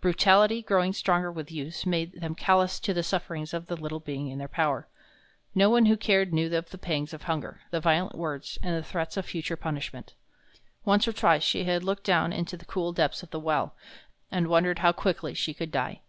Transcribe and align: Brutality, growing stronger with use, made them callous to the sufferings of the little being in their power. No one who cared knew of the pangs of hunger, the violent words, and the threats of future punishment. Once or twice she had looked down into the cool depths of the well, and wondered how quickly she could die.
Brutality, 0.00 0.62
growing 0.62 0.92
stronger 0.92 1.32
with 1.32 1.50
use, 1.50 1.84
made 1.84 2.20
them 2.20 2.36
callous 2.36 2.78
to 2.78 2.94
the 2.94 3.02
sufferings 3.02 3.52
of 3.52 3.66
the 3.66 3.76
little 3.76 3.98
being 3.98 4.28
in 4.28 4.38
their 4.38 4.46
power. 4.46 4.86
No 5.52 5.68
one 5.68 5.86
who 5.86 5.96
cared 5.96 6.32
knew 6.32 6.54
of 6.56 6.70
the 6.70 6.78
pangs 6.78 7.12
of 7.12 7.24
hunger, 7.24 7.60
the 7.72 7.80
violent 7.80 8.14
words, 8.14 8.56
and 8.62 8.76
the 8.76 8.84
threats 8.84 9.16
of 9.16 9.26
future 9.26 9.56
punishment. 9.56 10.14
Once 10.84 11.08
or 11.08 11.12
twice 11.12 11.42
she 11.42 11.64
had 11.64 11.82
looked 11.82 12.04
down 12.04 12.32
into 12.32 12.56
the 12.56 12.66
cool 12.66 12.92
depths 12.92 13.24
of 13.24 13.30
the 13.30 13.40
well, 13.40 13.74
and 14.30 14.46
wondered 14.46 14.78
how 14.78 14.92
quickly 14.92 15.34
she 15.34 15.52
could 15.52 15.72
die. 15.72 16.02